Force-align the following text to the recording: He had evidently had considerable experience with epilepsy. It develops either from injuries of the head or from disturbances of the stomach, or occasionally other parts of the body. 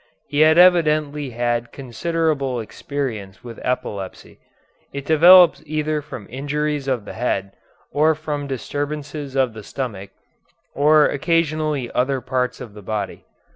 He 0.27 0.39
had 0.39 0.57
evidently 0.57 1.29
had 1.29 1.71
considerable 1.71 2.59
experience 2.59 3.43
with 3.43 3.59
epilepsy. 3.63 4.39
It 4.91 5.05
develops 5.05 5.61
either 5.67 6.01
from 6.01 6.25
injuries 6.31 6.87
of 6.87 7.05
the 7.05 7.13
head 7.13 7.51
or 7.91 8.15
from 8.15 8.47
disturbances 8.47 9.35
of 9.35 9.53
the 9.53 9.61
stomach, 9.61 10.09
or 10.73 11.05
occasionally 11.05 11.91
other 11.91 12.19
parts 12.19 12.59
of 12.59 12.73
the 12.73 12.81
body. 12.81 13.25